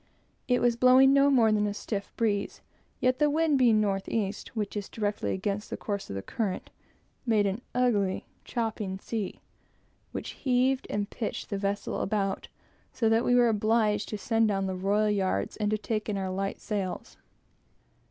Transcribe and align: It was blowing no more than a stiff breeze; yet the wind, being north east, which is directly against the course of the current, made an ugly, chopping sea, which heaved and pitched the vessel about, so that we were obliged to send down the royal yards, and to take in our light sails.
It 0.47 0.61
was 0.63 0.75
blowing 0.75 1.13
no 1.13 1.29
more 1.29 1.51
than 1.51 1.67
a 1.67 1.75
stiff 1.75 2.11
breeze; 2.17 2.61
yet 2.99 3.19
the 3.19 3.29
wind, 3.29 3.59
being 3.59 3.79
north 3.79 4.09
east, 4.09 4.55
which 4.55 4.75
is 4.75 4.89
directly 4.89 5.31
against 5.31 5.69
the 5.69 5.77
course 5.77 6.09
of 6.09 6.15
the 6.15 6.23
current, 6.23 6.71
made 7.23 7.45
an 7.45 7.61
ugly, 7.75 8.25
chopping 8.43 8.97
sea, 8.97 9.41
which 10.11 10.31
heaved 10.41 10.87
and 10.89 11.11
pitched 11.11 11.51
the 11.51 11.57
vessel 11.59 12.01
about, 12.01 12.47
so 12.91 13.09
that 13.09 13.23
we 13.23 13.35
were 13.35 13.47
obliged 13.49 14.09
to 14.09 14.17
send 14.17 14.47
down 14.47 14.65
the 14.65 14.73
royal 14.73 15.11
yards, 15.11 15.55
and 15.57 15.69
to 15.69 15.77
take 15.77 16.09
in 16.09 16.17
our 16.17 16.31
light 16.31 16.59
sails. 16.59 17.17